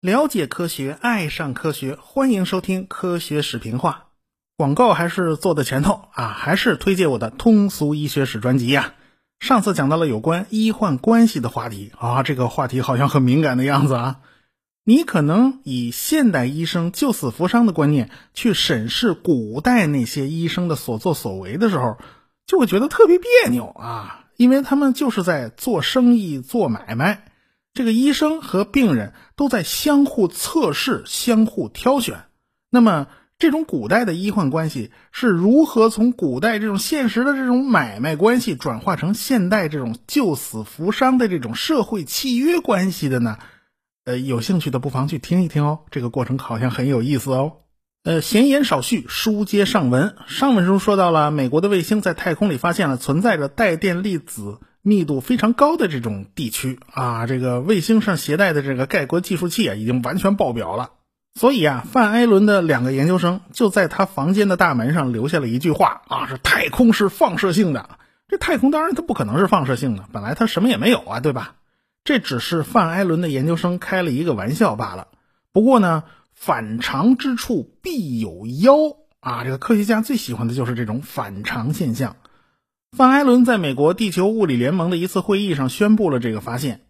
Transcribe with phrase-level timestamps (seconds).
[0.00, 4.08] 了解科学，爱上科学，欢迎收听科学史评话。
[4.56, 8.94] 广告还是做的前头啊，还是推荐我的通俗医学史专辑呀。
[9.40, 14.20] 上次讲到了有关医患关系的话题啊，这个话题好像很敏感的样子啊。
[14.84, 21.96] 你可能以现代医生救死扶伤的观念去审视古代那些医生的所作所为的时候，
[22.46, 27.24] 就会觉得特别别扭啊，因为他们就是在做生意、做买卖。
[27.74, 32.24] 这个医生和病人都在相互测试、相互挑选。
[32.70, 43.38] 那么，这种古代的医患关系是如何从古代这种现实的这种买卖关系转化成现代这种救死扶伤的这种社会契约关系的呢？
[44.04, 47.58] 呃，有兴趣的不妨去听一听哦，这个过程好像很有意思哦。
[48.08, 50.16] 呃，闲言少叙，书接上文。
[50.26, 54.60] 上文中说到了，美国的卫星在太空里发现了存在着带电粒子。
[54.80, 60.92] 密度非常高的这种地区啊，这个卫星上携带的这个盖国计数器啊，已经完全爆表了。
[61.34, 67.90] 所以啊，范艾伦的两个研究生就在他房间的大门上留下了一句话啊：“是太空是放射性的。”
[68.26, 71.56] 这太空当然它不可能是放射性的，本来它什么也没有啊，对吧？
[72.04, 75.08] 这只是范艾伦的研究生开了一个玩笑罢了。
[75.52, 76.04] 不过呢，
[76.38, 78.74] 反常之处必有妖
[79.18, 82.16] 啊，这个科学家最喜欢的就是这种反常现象。
[82.96, 86.86] 范艾伦在美国地球物理联盟的一次会议上宣布了这个发现，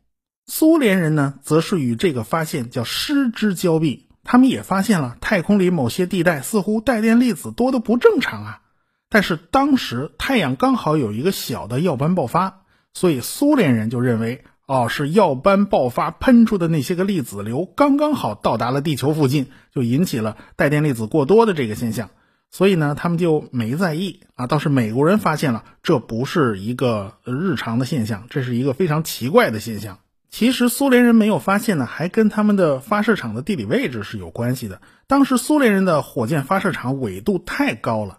[0.47, 4.07] 苏联人呢则是与这个发现叫失之交臂。
[4.23, 8.61] 他们也发现了太空里某些地带似乎带电粒子多的不正常啊。
[9.09, 12.61] 但是当时太阳刚好有一个小的耀斑爆发，
[12.93, 22.11] 所以苏联人就认为哦是耀斑爆发喷出的那些个粒子流刚刚好到达了地球附近，就引起了带电粒子过多的这个现象。
[22.51, 24.47] 所以呢，他们就没在意啊。
[24.47, 29.99] 倒是美国人发现了，这不是一个日常的现象，这是一个非常奇怪的现象。
[30.31, 34.83] 其实苏联人没有发现呢，还跟他们的发射场的地理位置是有关系的。
[35.07, 38.19] 当时苏联人的火箭发射场纬度太高了，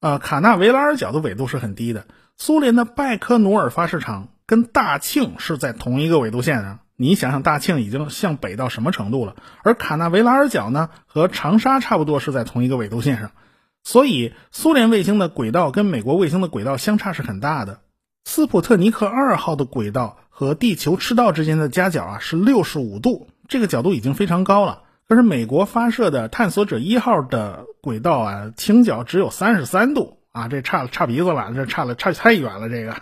[0.00, 2.06] 啊，卡纳维拉尔角的纬度是很低的。
[2.36, 6.78] 苏联的拜科努尔发射场跟大庆是在同一个纬度线上。
[6.96, 9.36] 你想想，大庆已经向北到什么程度了？
[9.62, 13.32] 而卡纳维拉尔角呢，和长沙差不多是在同一个纬度线上。
[13.84, 17.80] 所以，苏联卫星的轨道跟美国卫星的轨道相差是很大的。
[18.24, 24.82] 斯普特尼克二号的轨道和地球赤道之间的夹角啊是六十五度，这个角度已经非常高了。
[25.08, 32.68] 可是美国发射的探索者一号的轨道啊倾角只有三十三度啊，这差差鼻子了，这差了差太远了。
[32.68, 32.96] 这个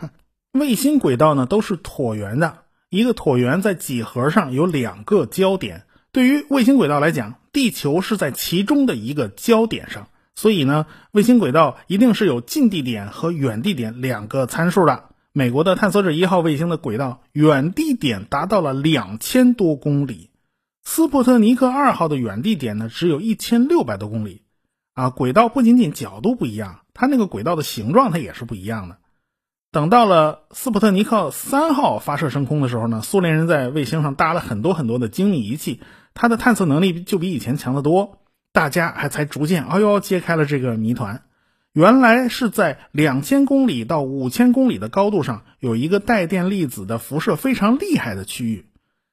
[0.54, 5.84] 卫星轨道呢都是椭圆的，一个椭圆在几何上有两个焦点。
[6.12, 10.06] 对于卫星轨道来讲，地球是在其中的一个焦点上。
[10.36, 15.06] 所以呢，卫星轨道一定是有近地点和远地点两个参数的。
[15.32, 20.30] 美国的探索者一号卫星的轨道远地点达到了两千多公里，
[20.84, 24.42] 斯普特尼克二号的远地点呢只有一千六百多公里。
[24.92, 28.98] 啊，轨道不仅仅角度不一样，它那个轨道的形状它也是不一样的。
[29.74, 35.80] 等到了斯普特尼克三号发射升空的时候呢，苏联人在卫星上搭了很多很多的精密仪器，
[36.14, 38.20] 它的探测能力就比以前强得多。
[38.52, 41.22] 大家还才逐渐，哎呦，揭开了这个谜团。
[41.72, 48.66] 原来是在两千公里到五千公里的高度上，有一个带电粒子的辐射非常厉害的区域；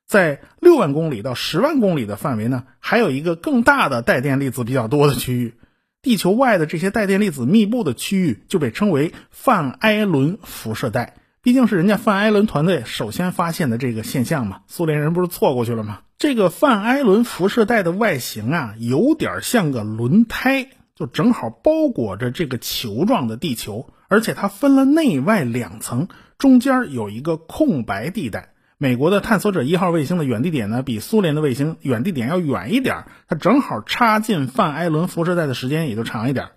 [0.06, 5.56] 在六万公里到十万公里的范围呢，还有一个更大的带电粒子比较多的区域。
[6.01, 11.16] 地球外的这些带电粒子密布的区域就被称为范艾伦辐射带。
[11.44, 16.00] 毕竟是人家范艾伦团队首先发现的这个现象嘛，苏联人不是错过去了吗？
[16.17, 26.07] 这个范艾伦辐射带的外形啊，有点像个轮胎，就正好包裹着这个球状的地球，而且它分了内外两层，
[26.38, 28.53] 中间有一个空白地带。
[28.81, 36.47] 美国的探索者一号卫星的远地点呢，比苏联的卫星远地点要远一点，它正好插进范艾伦辐射带的时间也就长一点。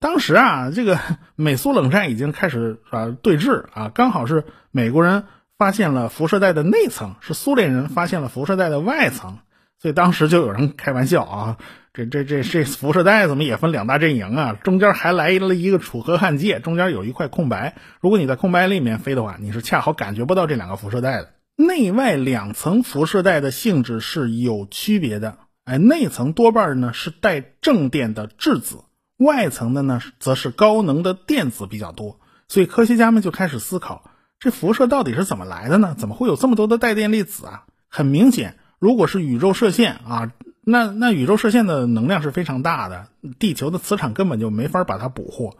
[0.00, 0.98] 当时啊，这个
[1.36, 5.24] 美苏冷战已经开始啊对峙啊，刚好是美国人。
[5.58, 9.38] 发现了辐射带的内层，是苏联人发现了辐射带的外层，
[9.78, 11.56] 所以当时就有人开玩笑啊，
[11.92, 14.58] 这这这这辐射带怎么也分两大阵营啊？
[14.64, 17.76] 中间还来了一个楚河汉界，中间有一块空白。
[18.00, 21.28] 如果你在空白里面飞的话，你是恰好感觉不到这两个辐射带的。
[21.66, 28.84] 内外两层辐射带的性质是有区别的，哎，内层多半呢是带正电的质子，
[29.16, 32.18] 外层的呢则是高能的电子比较多，
[32.48, 34.10] 所以科学家们就开始思考。
[34.38, 35.94] 这辐射到底是怎么来的呢？
[35.96, 37.64] 怎么会有这么多的带电粒子啊？
[37.88, 40.32] 很明显，如果是宇宙射线啊，
[40.64, 43.06] 那那宇宙射线的能量是非常大的，
[43.38, 45.56] 地球的磁场根本就没法把它捕获。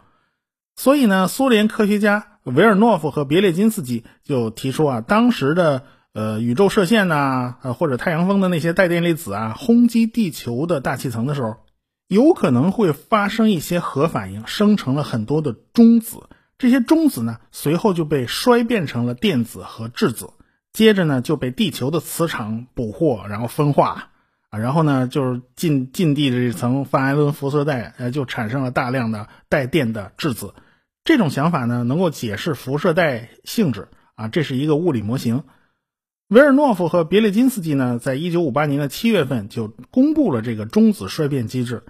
[0.75, 11.55] 所以呢，苏联科学家维尔诺夫和别列金斯基就提出啊，当时的呃宇宙射线呐，呃或者太阳风的那些带电粒子啊，轰击地球的大气层的时候，
[12.07, 16.23] 有可能会发生一些核反应，生成了很多的中子。
[16.57, 20.29] 这些中子呢，随后就被衰变成了电子和质子，
[20.71, 24.09] 接着呢就被地球的磁场捕获，然后分化
[24.49, 30.53] 啊，然后呢就是近近地的这层范艾伦辐射带，呃，就产生了大量的带电的质子。
[31.03, 35.43] 这种想法呢，能够解释辐射带性质啊，这是一个物理模型。
[36.29, 41.83] 维尔诺夫和别列金斯基呢，在一九五八年的七月份就公布了这个中子衰变机制。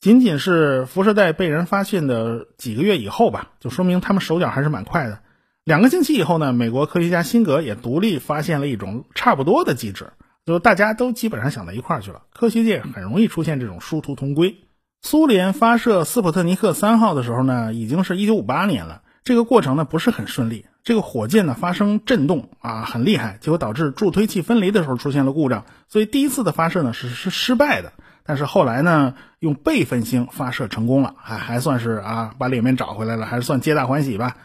[0.00, 5.20] 仅仅是辐射带被人发现的几个月以后吧，就说明他们手脚还是蛮快的。
[5.64, 10.12] 两个星期以后呢，美国科学家辛格也独立发现了一种差不多的机制，
[10.44, 12.22] 就大家都基本上想到一块去了。
[12.32, 14.56] 科学界很容易出现这种殊途同归。
[15.04, 19.02] 苏联发射斯普特尼克三号的时候呢，已经是一九五八年了。
[19.24, 27.92] 这个过程呢不是很顺利，这个火箭呢发生震动啊，很厉害，结果导致助推器分离的时候出现了故障，所以第一次的发射呢是是失败的。
[28.24, 34.36] 但是后来呢，用备份星发射成功了，还还算是啊把脸面找回来了，还是算皆大欢喜吧。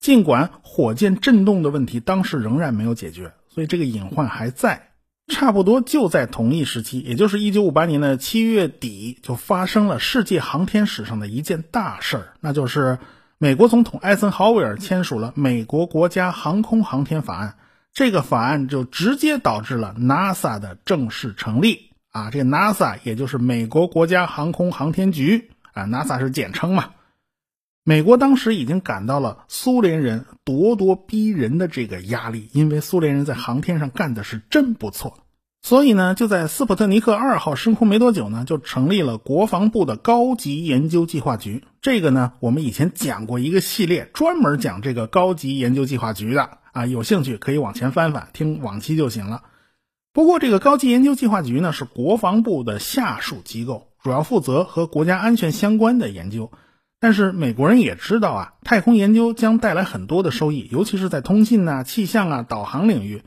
[0.00, 4.88] 尽管火箭震动的问题当时仍然没有解决，所以这个隐患还在。
[5.28, 12.98] 差不多就在同一时期，也就是一九五八年的七月底，就发生了世界航天史上的一件大事儿，那就是
[13.38, 17.56] 美国总统艾森豪威尔签署了美国国家航空航天法案。
[17.92, 21.90] 这个法案就直接导致了 NASA 的正式成立。
[22.12, 26.90] 啊，这个 NASA 也就是美国国家航空航天局啊，NASA 是简称嘛。
[27.88, 35.20] 美国当时已经感到了苏联人咄咄逼人的这个压力，因为苏联人在航天上干的是真不错。
[35.62, 41.62] 所以呢，就在斯普特尼克二号升空没多久呢，就成立了国防部的高级研究计划局。
[41.80, 49.44] 这个呢，我们以前讲过一个系列，专门讲这个高级研究计划局的啊，有兴趣可以往前翻翻，听往期就行了。
[50.12, 56.50] 不过，这个高级研究计划局呢是国防部的下属机构，主要负责和国家安全相关的研究。
[56.98, 63.22] 但是美国人也知道啊，太空研究将带来很多的收益，尤其是在通信啊、气象啊、导航领域。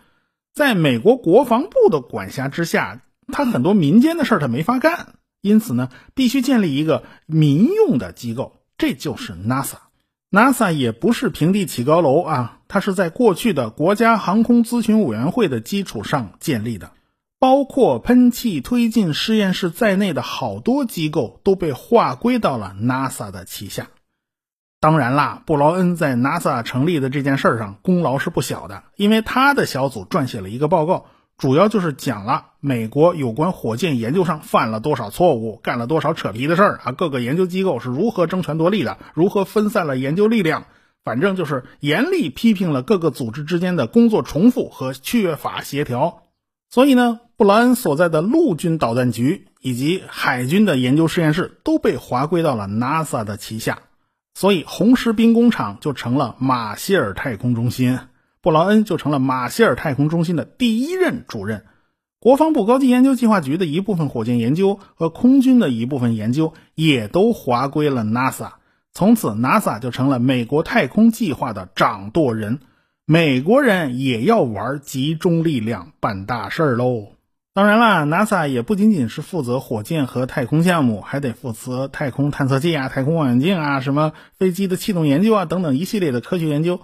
[0.54, 3.02] 在美国国防部的管辖之下，
[3.32, 9.76] 他很多民间的事儿他没法干，因此呢，必须建立一个民用的机构，这就是 NASA。
[10.32, 16.92] NASA 也不是平地起高楼啊，它是在过去的国家航空咨询委员会的基础上建立的，
[17.40, 23.88] 包括喷气推进实验室在内的好多机构都被划归到了 NASA 的旗下。
[24.82, 31.06] 当然啦，布劳恩在 NASA 成立的这件事上功劳是不小的，因为他的小组撰写了一个报告。
[31.38, 36.92] 主要就是讲了美国有关火箭研究上犯了多少错误，干了多少扯皮的事儿啊！
[36.92, 40.66] 各个研究机构是如何争权夺利的，如何分散了研究力量，
[41.06, 46.24] 反正就是严厉批评了各个组织之间的工作重复和缺乏协调。
[46.70, 53.80] 所以呢，布莱恩所在的陆军导弹局以及海军的研究实验室都被划归到了 NASA 的旗下，
[54.34, 57.98] 所以红石兵工厂就成了马歇尔太空中心。
[58.42, 61.64] 布劳恩就成了马歇尔太空中心的第一任主任，
[62.20, 68.50] 国防部高级研究计划局的一部分火箭研究和空军的一部分研究也都划归了 NASA。
[68.92, 72.60] 从此，NASA 就成了美国太空计划的掌舵人。
[73.06, 77.14] 美国人也要玩集中力量办大事喽。
[77.60, 86.80] 当然了，NASA 也不仅仅是负责火箭和太空项目，还得负责太空探测器啊、太空望远镜啊、什么飞机的气动研究啊等等一系列的科学研究。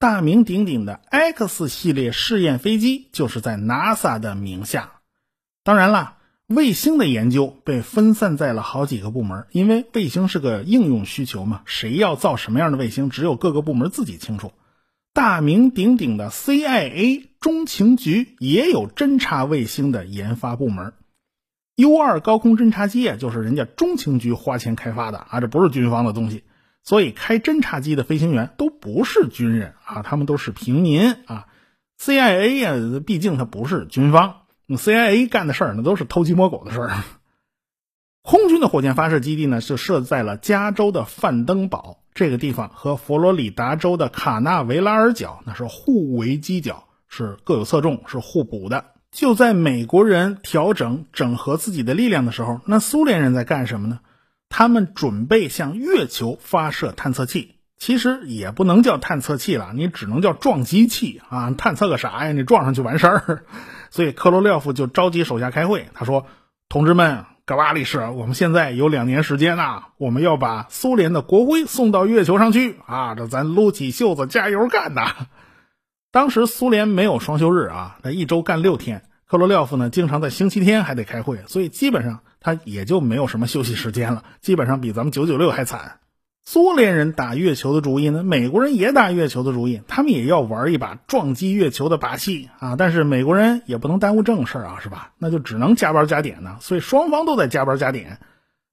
[0.00, 4.94] 大名鼎鼎的 X 系列试验飞机就是在 NASA 的名下。
[5.62, 6.14] 当然了，
[6.48, 14.50] 卫星的研究被分散在了好几个部门，因为卫星是个应用需求嘛，谁要造什么样的卫星，只有各个部门自己清楚。
[15.16, 20.92] 大名鼎鼎的 CIA 中情局也有侦察卫星的研发部门
[21.76, 26.44] ，U 二高空侦察机啊，就是人家中情局花钱开发的啊，这不是军方的东西。
[26.82, 31.46] 所以，开侦察机的飞行员都不是军人啊，他们都是平民啊。
[31.98, 36.92] CIA 呀，毕竟它不是军方，CIA 干的事儿那都是偷鸡摸狗的事儿。
[38.26, 48.86] 空军的火箭发射基地呢，是设在了加州的范登堡这个地方，和佛罗里达州的卡纳维拉尔角那是互为犄角，是各有侧重，是互补的。
[49.12, 54.00] 就在美国人调整整合自己的力量的时候，那苏联人在干什么呢？
[54.48, 61.52] 他们准备向月球发射探测器，其实也不能叫探测器了，你只能叫撞击器啊！
[61.56, 62.32] 探测个啥呀？
[62.32, 63.44] 你撞上去完事儿。
[63.90, 66.26] 所以克罗廖夫就召集手下开会，他说
[66.68, 73.14] ：“同志们，格瓦利士，我们现在有两年时间呐，我们要把苏联的国徽送到月球上去啊！
[73.14, 75.14] 这咱撸起袖子加油干呐！
[76.10, 79.04] 当时苏联没有双休日啊，那一周干六天。
[79.26, 86.00] 克罗廖夫呢，经常在星期天还得开会，所以基本上他也就没有什么休息时间了，基本上比咱们九九六还惨。
[86.48, 92.76] 苏联人打月球的主意呢，美国人也打月球的主意，他们也要玩一把撞击月球的把戏啊！
[92.76, 95.10] 但是美国人也不能耽误正事啊，是吧？
[95.18, 96.58] 那就只能加班加点呢。
[96.60, 98.20] 所以双方都在加班加点。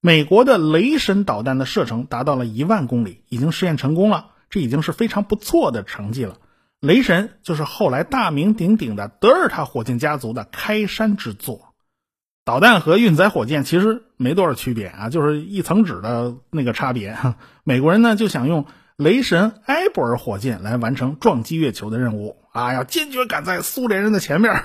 [0.02, 6.38] 美国的雷神导弹的射程达到了一万公里，已经试验成功了，这已经是非常不错的成绩了。
[6.80, 11.73] 雷神就是后来大名鼎鼎的德尔塔火箭家族的开山之作。
[12.46, 17.18] 导弹和运载火箭其实没多少区别啊，就是一层纸的那个差别。
[17.64, 18.66] 美国人呢就想用
[18.98, 24.64] 雷神埃博尔火箭来完成撞击月球的任务啊，要坚决赶在苏联人的前面。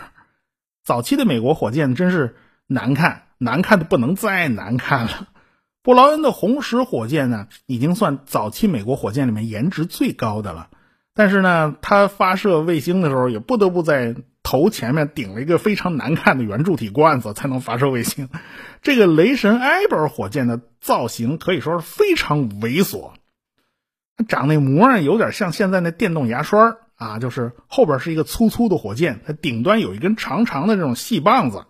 [0.85, 2.35] 早期的美国火箭真是
[2.67, 5.29] 难看，难看的不能再难看了。
[5.83, 10.69] 布劳恩的红石火箭呢，已经算早期美国火箭里面颜值最高的了。
[11.15, 14.17] 但是呢，它发射卫星的时候也不得不在
[14.49, 18.31] 头前面顶了一个非常难看的圆柱体罐子，才能发射卫星。
[18.81, 23.11] 这个雷神埃博尔火箭的造型可以说是非常猥琐，
[24.27, 31.67] 长那模样有点像现在那电动牙刷啊，就是后边是一个粗粗的火箭，它顶端有一根长长的这种细棒子。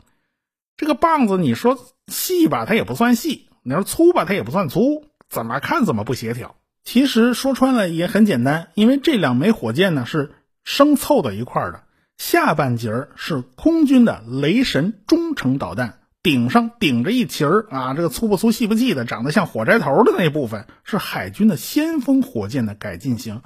[0.76, 6.54] 这个棒子你说细吧，它也不算细；你要粗吧，它也不算粗，怎么看怎么不协调。
[6.84, 10.30] 其实说穿了也很简单，因为这两枚火箭呢是
[10.62, 11.82] 生凑到一块的。
[12.18, 23.40] 下半截儿是空军的雷神中程导弹，顶上顶着一旗儿啊，这个粗不粗细不细的，长得像火柴头的那部分是海军的先锋火箭的改进型。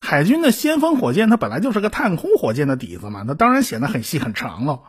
[0.00, 4.80] 海军的先锋火箭它本来就是个探空火箭的底子嘛，那当然显得很细很长了。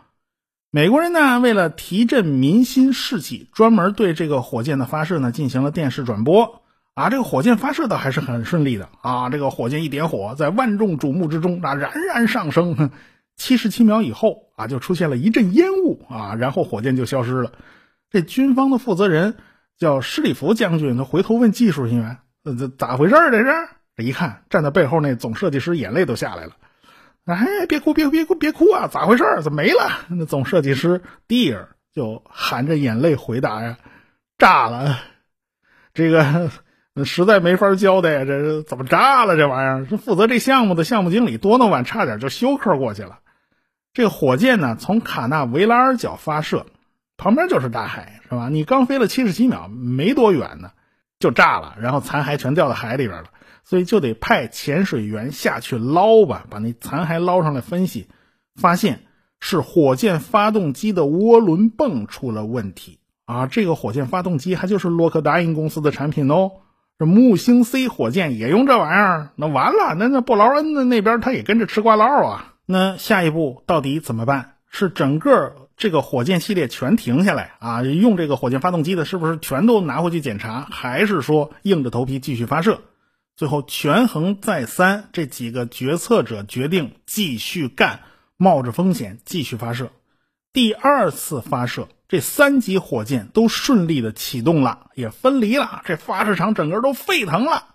[0.70, 6.62] 美国人呢为了提振民心士气，专门对这个火箭的发射呢进行了电视转播。
[6.96, 9.32] 啊，这个火箭发射的还是很顺利的啊！
[9.32, 12.92] 这个火箭一点火，在万众瞩目之中，那冉冉上升。
[13.36, 17.52] 七十七秒以后啊，就出现了一阵烟雾啊，然后火箭就消失了。
[18.10, 19.36] 这军方的负责人
[19.78, 23.52] 叫施里弗将军，他回头问技术人员：“这咋回事这是？”
[23.96, 26.54] 这一看，站在背后那总设计师眼泪都下来了。
[27.26, 28.88] 哎，别哭，别哭别哭，别哭啊！
[28.92, 29.24] 咋回事？
[29.44, 29.90] 怎么没了？
[30.10, 33.78] 那总设计师蒂尔就含着眼泪回答呀
[34.38, 35.00] ：“炸了，
[35.94, 36.52] 这个。”
[37.06, 39.36] 实在没法交代呀，这怎么炸了？
[39.36, 43.22] 这玩意儿是负责这项目的项目经理多诺万差点就休克过去了。
[43.94, 46.66] 这火箭呢，从卡纳维拉尔角发射，
[47.16, 48.50] 旁边就是大海，是吧？
[48.50, 50.72] 你刚飞了七十七秒，没多远呢，
[51.20, 53.30] 就炸了，然后残骸全掉到海里边了。
[53.66, 58.08] 所以就得派潜水员下去捞吧，把那残骸捞上来分析，
[58.56, 59.04] 发现
[59.40, 63.48] 是火箭发动机的涡轮泵出了问题啊！
[63.48, 66.52] 这个火箭发动机还就是洛克达因公司的产品哦。
[67.00, 72.53] 这木星 C 火箭也用这玩意儿，那完了，那那布劳恩的那边他也跟着吃瓜唠啊。
[72.66, 74.56] 那下一步到底怎么办？
[74.70, 77.84] 是整个这个火箭系列全停下来啊？
[77.84, 80.68] 用这个火箭发动机的，是不是全都拿回去检查？
[80.72, 82.82] 还是说硬着头皮继续发射？
[83.36, 88.02] 最后权衡再三，这几个决策者决定继续干，
[88.38, 89.92] 冒着风险继续发射。
[90.52, 91.88] 第二次发射。
[92.10, 97.70] 这三级火箭都顺利的启动了，也分离了，这发射场整个都沸腾了。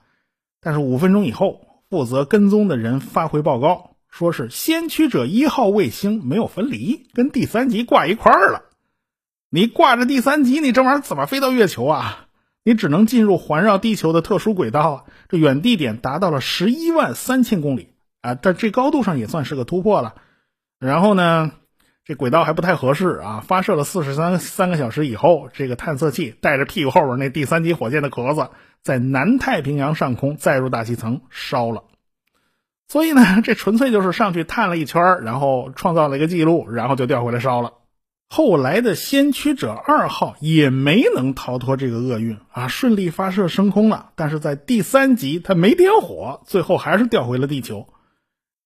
[0.61, 8.65] 但是五分钟以后，负责跟踪的人发回报告，说是先驱者一号卫星没有分离，跟第三级挂一块儿了。
[9.49, 12.27] 你挂着第三级，你这玩意儿怎么飞到月球啊？
[12.65, 15.05] 你只能进入环绕地球的特殊轨道啊。
[15.29, 20.17] 这远地点达到了十一万三千公里啊，但这高度上也算是个突破了。
[20.81, 21.53] 然后呢？
[22.05, 23.45] 这轨道还不太合适啊！
[23.47, 28.49] 发射了四十三三个小时以后，这个探测器带着屁股后边那第三级火箭的壳子，
[28.83, 31.85] 在南太平洋上空载入大气层烧了。
[32.89, 37.73] 所以呢， 这纯粹就是上去探了一圈，然后创造了一个记录，然后就掉回来烧了。
[38.31, 44.11] 后来的先驱者二号也没能逃脱这个厄运啊，顺利发射升空了。
[44.17, 47.87] 但是在第三级它没点火，最后还是掉回了地球。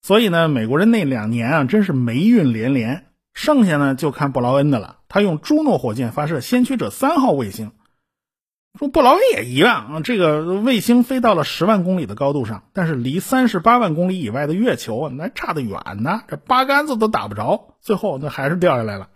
[0.01, 3.05] 所以呢，美国人那两年啊，真是霉运连连。
[3.33, 4.97] 剩下呢就看布劳恩的了。
[5.07, 7.71] 他用朱诺火箭发射先驱者三号卫星，
[8.79, 10.01] 说布劳恩也一样啊。
[10.01, 17.75] 这个卫星飞到了十万公里的高度上，但是离三十八万公里以外的月球那差得远呢，这八竿子都打不着。
[17.81, 19.09] 最后那还是掉下来了。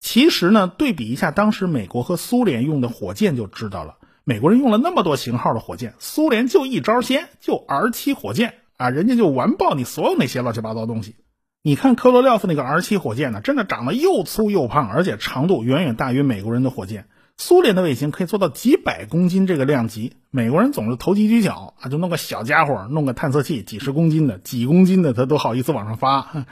[0.00, 3.98] 其实呢，对比一下当时美国和苏联用的火箭就知道了。
[4.24, 11.14] 美国人用了那么多型号的火箭，苏联就一招鲜，就 R 七火箭啊，人家就完爆你所有那些乱七八糟东西。
[11.62, 17.06] 你看科罗廖夫那个 R 七火箭呢，真的长得又粗又胖，而且长度远远大于美国人的火箭。
[17.38, 26.46] 苏联的卫星可以做到几百公斤这个量级，美国人总是投机取巧啊，就弄个小家伙，弄个探测器几十公斤的、几公斤的，他都好意思往上发。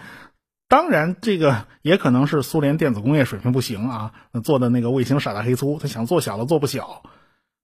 [0.69, 7.03] 当然，这个也可能是苏联电子工业水平不行啊，做的那个卫星傻大黑粗，他想做小的做不小。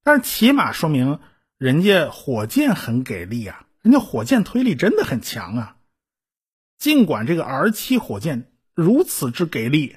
[0.04, 1.18] 但是起码说明
[1.58, 5.76] 人家火箭很给力啊，人家火箭推力真的很强啊。
[6.78, 9.96] 尽管这个 R 七火箭如此之给力，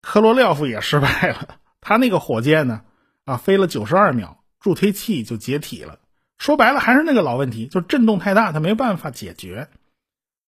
[0.00, 1.58] 科罗廖夫也失败了。
[1.82, 2.80] 他那个火箭呢，
[3.26, 5.98] 啊，飞了九十二秒，助推器就解体了。
[6.38, 9.68] 说白了，还是那个老问题，就是震动太大，他没办法解决。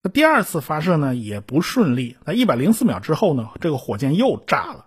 [0.02, 2.16] 那第二次发射呢，也不顺利。
[2.24, 4.86] 那一百零四秒之后呢，这个火箭又炸了。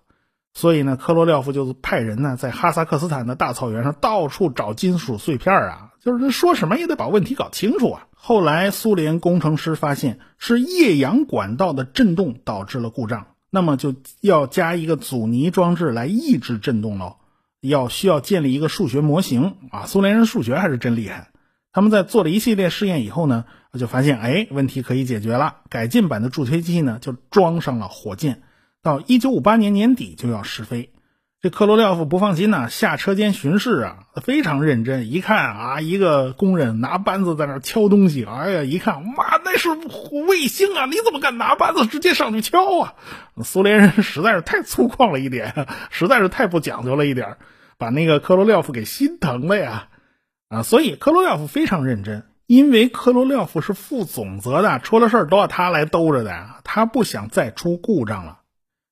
[0.53, 8.07] 所以呢，科罗廖夫就派人呢，在哈萨克斯坦的大草原上到处找金属碎片啊，就是说什么也得把问题搞清楚啊。
[8.15, 13.27] 后来苏联工程师发现是液氧管道的震动导致了故障，
[13.57, 17.15] 那么就要加一个阻尼装置来抑制震动喽。
[17.59, 21.31] 要需要建立一个数学模型啊，苏联人数学还是真厉害。
[21.73, 25.55] 他们在做了一系列试验以后呢，就发现哎，问题可以解决了。
[25.69, 28.43] 改进版的助推器呢，就装上了火箭。
[28.83, 30.91] 到一九五八年年底就要试飞，
[31.39, 35.11] 这克罗廖夫不放心呐，下车间巡视啊，非常认真。
[35.11, 39.69] 一看啊，一个工人拿扳子在那敲东西，哎呀，一看，妈，那是
[40.27, 40.87] 卫星啊！
[40.87, 42.95] 你怎么敢拿扳子直接上去敲啊？
[43.43, 47.37] 苏联人实在是太粗犷了一点， 实在是太不讲究了一点，
[47.77, 49.89] 把那个克罗廖夫给心疼了呀！
[50.49, 58.39] 啊，所以克罗廖夫非常认真，因为克罗廖夫是负总责的，出了事都要他来兜着的呀，他不想再出故障了。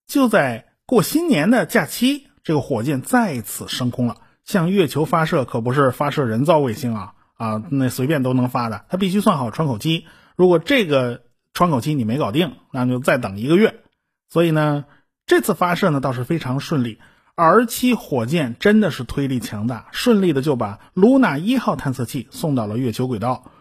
[0.06, 10.06] 就在过新年的假期，这个火箭再次升空了，向月球发射可不是发射人造卫星啊啊，那随便都能发的，它必须算好窗口期。
[10.38, 11.24] 如果这个
[11.54, 13.82] 窗口期你没搞定，那就再等一个月。
[14.30, 14.86] 所以呢，
[15.26, 17.00] 这次发射呢倒是非常顺利
[17.34, 23.52] ，R 七火箭真的是推力强大，顺利的就把卢娜一号探测器送到了月球轨道。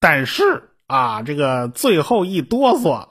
[0.00, 3.08] 但是啊，这个最后一哆嗦，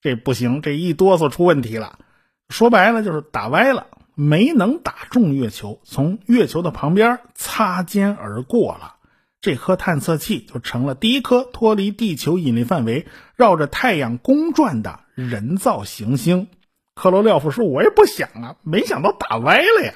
[0.00, 2.00] 这不行，这一哆嗦出问题了。
[2.48, 8.94] 说白了就是打歪了，没能打中月球，从月球的旁边擦肩而过了。
[9.40, 16.48] 这颗探测器就成了第一颗脱离地球引力范围、绕着太阳公转的人造行星。
[16.94, 19.92] 克罗廖夫说：“我也不想啊，没想到打歪了呀。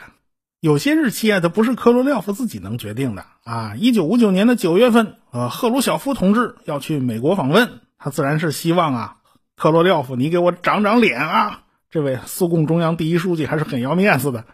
[0.61, 3.75] 有些日期啊，它不是克罗廖夫自己能决定的啊。
[3.77, 9.17] 一九五九年的九月份，呃，赫鲁晓夫同志要去美国访问，他自然是希望啊，
[9.57, 14.44] 克罗廖夫你给我长长脸啊。”这位苏共中央第一书记还是很要面子的。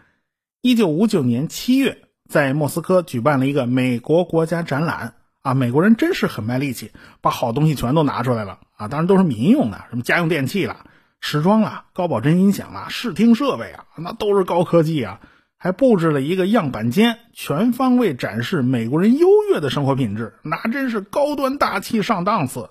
[0.61, 1.97] 一九五九年七月，
[2.29, 10.85] 在莫斯科举办了一个美国国家展览啊，美国人真是很卖力气，把好东西全都拿出来了啊，当然都是民用的，什么家用电器啦、
[11.19, 15.19] 时装啦、高保真音响啦、视听设备啊，那都是高科技啊，
[15.57, 22.69] 还布置了一个样板间，全方位展示美国人优越的生活品质，那真是高端大气上档次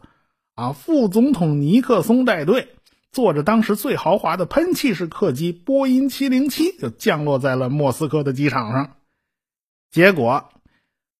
[0.54, 0.72] 啊！
[0.72, 2.73] 副总统尼克松带队。
[3.14, 8.96] 坐着当时最豪华的喷气式客机波音707，就降落在了莫斯科的机场上。
[9.92, 10.50] 结果，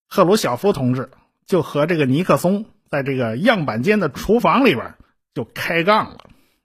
[0.09, 1.11] 赫鲁晓夫同志
[1.46, 4.94] 就和这个尼克松在这个样板间的厨房里边
[5.35, 6.18] 就开杠了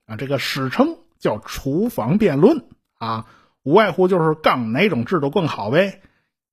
[0.08, 0.16] 啊！
[0.16, 2.66] 这个史称叫“厨房辩论”
[2.98, 3.28] 啊，
[3.62, 6.02] 无外乎就是杠哪种制度更好呗。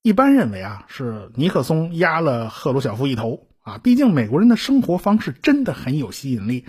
[0.02, 6.66] 一般认为啊，是尼克松压了赫鲁晓夫一头啊，毕竟美国人的生活方式真的很有吸引力。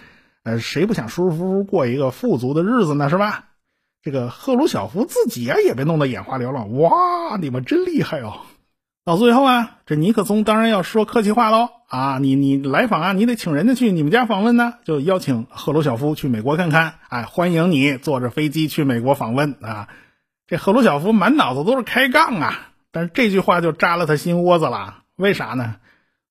[0.47, 3.09] 呃，谁不想舒舒服服过一个富足的日子呢？
[3.09, 3.49] 是吧？
[4.01, 6.71] 这个赫鲁晓夫自己啊，也被弄得眼花缭乱。
[6.77, 8.43] 哇，你们真厉害哦！
[9.03, 19.89] 到最后啊，这尼克松当然要说客气话喽啊，你你来访啊，你得请人家去你们家访问呢，就邀请赫鲁晓夫去美国看看，哎，欢迎你坐着飞机去美国访问啊！
[20.47, 24.99] 这赫鲁晓夫满脑子都是开杠啊，但是这句话就扎了他心窝子了。
[25.17, 25.75] 为啥呢？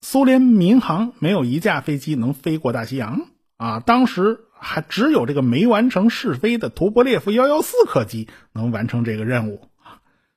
[0.01, 3.21] 苏联民航没有一架飞机能飞过大西洋。
[3.57, 9.69] 啊，当时还只有这个没完成试飞的图波列夫幺幺四客机能完成这个任务，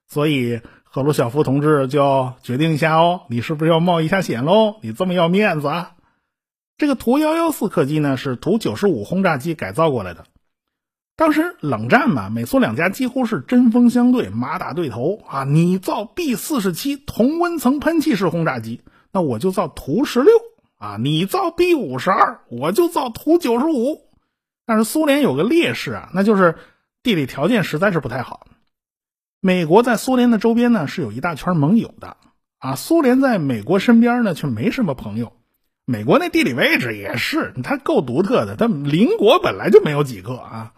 [0.08, 4.76] 所以赫鲁晓夫同志就决定一下哦，你是不是要冒一下险喽？
[4.82, 5.92] 你这么要面子啊？
[6.78, 10.24] 这个图幺幺四客机呢是图九十五轰炸机改造过来的，
[11.18, 15.44] 当时冷战嘛，美苏两家几乎是针锋相对，马打对头啊！
[15.44, 20.32] 你造 B 四十七同温层喷气式轰炸机，那我就造图十六。
[20.80, 24.10] 啊，你造 B 五十二，我就造图九十五。
[24.66, 26.58] 但是苏联有个劣势啊，那就是
[27.04, 28.48] 地理条件实在是不太好。
[29.42, 32.18] 美国在苏联的周边呢是有一大圈盟友的
[32.58, 35.34] 啊，苏联在美国身边呢却没什么朋友。
[35.86, 40.74] 美国那地理位置也是，它够独特的，它邻国本来就没有几个啊。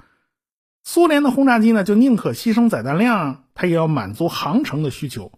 [0.83, 5.31] 苏联的轰炸机呢，就宁可牺牲载弹量，它也要满足航程的需求。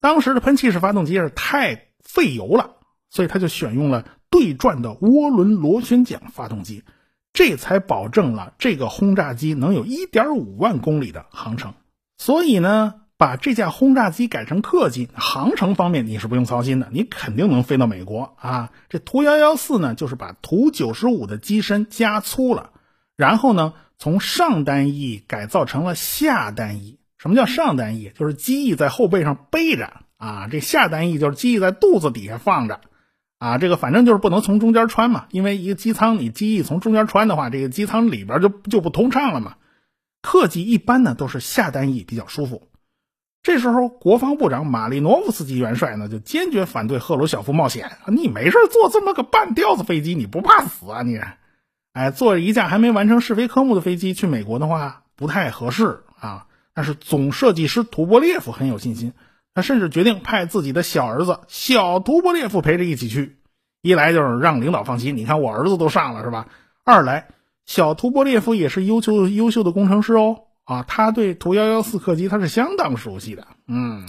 [0.00, 2.74] 当时的喷气式发动机是太费油了，
[3.14, 6.82] 所以他就选用了对转的涡轮螺旋桨发动机，
[7.32, 11.74] 这才保证了这个轰炸机能有一点五万公里的航程。
[12.18, 18.72] 所以呢，把这架轰炸机改成客机，航程方面你是不用操心的，你肯定能飞到美国啊。
[18.88, 22.70] 这图幺幺四呢，就是把图九十五的机身加粗了，
[23.16, 26.98] 然后呢，从上单翼改造成了下单翼。
[27.16, 28.10] 什么叫上单翼？
[28.18, 32.80] 就是机翼在后背上背着啊，这下单翼就是机翼在肚子底下放着，
[33.44, 39.56] 啊，这个反正就是不能从中间穿嘛，因为一个机舱你机翼从中间穿的话，这个机舱里边就就不通畅了嘛。
[40.22, 42.68] 客机一般呢都是下单翼比较舒服。
[43.42, 51.20] 这时候，国防部长马利诺夫斯基元帅呢就坚决反对赫鲁晓夫冒险，你没事坐这么个半吊子飞机，你不怕死啊你？
[51.92, 56.46] 哎，坐着一架还没完成试飞科目的飞机去美国的话不太合适啊。
[56.72, 59.12] 但是总设计师图波列夫很有信心，
[59.54, 63.38] 他甚至决定派自己的小儿子小图波列夫陪着一起去。
[63.80, 66.48] 一来就是让领导放心，你看我儿子都上了是吧？
[66.84, 67.28] 二来
[67.66, 73.46] 小图波列夫也是优秀优秀的工程师哦，啊，他对图幺幺四客机他是相当熟悉的。
[73.66, 74.08] 嗯，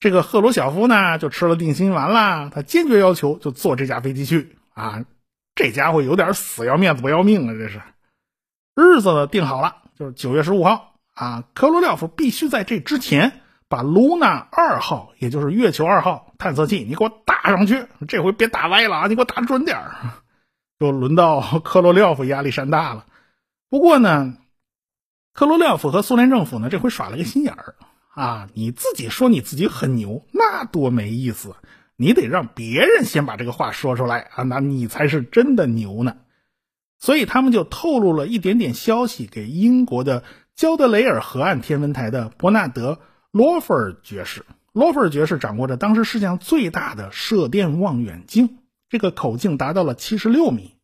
[0.00, 5.04] 这个赫鲁晓夫呢就吃了定心丸啦，他坚决要求就坐这架飞机去啊。
[5.54, 7.80] 这家伙有点死要面子不要命啊，这是。
[8.74, 10.94] 日子定好了，就是九月十五号。
[11.14, 17.86] 啊，科罗廖夫必须在这之前把卢娜二号，也就是月球二号探测器，你给我打上去。
[18.06, 19.92] 这回别打歪了啊，你给我打准点儿。
[20.78, 23.06] 就轮到科罗廖夫压力山大了。
[23.68, 24.36] 不过呢，
[25.32, 27.74] 科罗廖夫和苏联政府呢，这回耍了个心眼儿
[28.14, 28.48] 啊。
[28.54, 31.56] 你自己说你自己很牛，那多没意思。
[31.96, 36.16] 你得让别人先把这个话说出来啊，那你才是真的牛呢。
[36.98, 40.22] 所以他们就透露了一点点消息给英国的。
[40.54, 42.92] 焦德雷尔河岸天文台的伯纳德·
[43.36, 48.56] 罗弗尔爵士，罗弗尔爵士掌握着当时世界上最大的射电望远镜，
[48.88, 50.76] 这个口径达到了七十六米。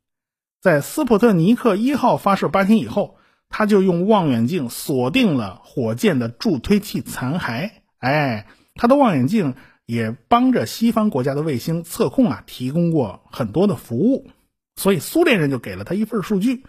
[0.61, 3.17] 在斯普特尼克一号发射八天以后，
[3.49, 7.71] 他就用望远镜锁定了火箭的助推器残骸。
[7.97, 9.55] 哎，他的望远镜
[9.87, 14.29] 也帮着西方国家的卫星测控啊提供过很多的服务，
[14.77, 16.65] 所以苏联人就给了他一份数据。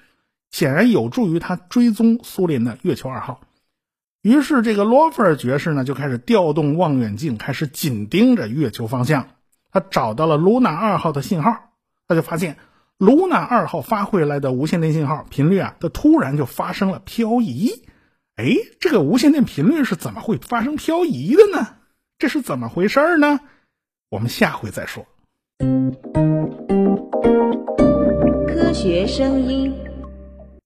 [0.50, 3.42] 显然有助于他追踪苏联的月球二号，
[4.24, 9.28] 于是这个罗弗尔爵士呢就开始调动望远镜，开始紧盯着月球方向。
[9.70, 11.72] 他找到了卢娜二号的信号，
[12.08, 12.56] 他就发现
[12.98, 17.84] 卢娜二号发回来的无线电信号频率啊，它突然就发生了漂移。
[18.38, 18.46] 哎，
[18.80, 21.68] 这个无线电频率是怎么会发生漂移的呢？
[22.18, 23.42] 这是怎么回事呢？
[24.10, 25.06] 我们下回再说。
[28.48, 29.93] 科学声音。